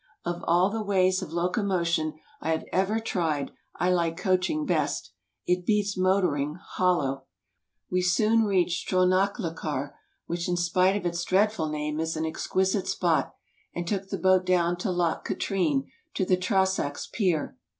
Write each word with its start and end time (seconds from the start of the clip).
Of 0.25 0.43
all 0.47 0.71
the 0.71 0.81
ways 0.81 1.21
of 1.21 1.31
locomotion 1.31 2.15
I 2.41 2.49
have 2.53 2.63
ever 2.73 2.99
tried 2.99 3.51
I 3.75 3.91
like 3.91 4.17
coaching 4.17 4.65
best. 4.65 5.11
It 5.45 5.63
beaa 5.63 5.95
motoring 5.95 6.55
'hollow," 6.55 7.25
We 7.91 8.01
soon 8.01 8.43
reached 8.45 8.89
Strona 8.89 9.31
chlachar, 9.31 9.91
which 10.25 10.49
in 10.49 10.57
spite 10.57 10.95
of 10.95 11.05
its 11.05 11.23
dreadful 11.23 11.69
name, 11.69 11.99
is 11.99 12.17
an 12.17 12.25
exquisite 12.25 12.87
spot, 12.87 13.35
and 13.75 13.87
took 13.87 14.09
the 14.09 14.17
boat 14.17 14.43
down 14.43 14.75
Loch 14.83 15.23
Katrine 15.23 15.85
to 16.15 16.25
the 16.25 16.35
Trossachs 16.35 17.05
pier. 17.05 17.55